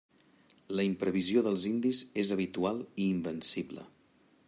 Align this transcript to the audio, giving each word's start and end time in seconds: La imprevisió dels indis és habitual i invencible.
La 0.79 0.85
imprevisió 0.91 1.45
dels 1.49 1.67
indis 1.73 2.01
és 2.25 2.35
habitual 2.37 2.83
i 2.89 3.11
invencible. 3.15 3.91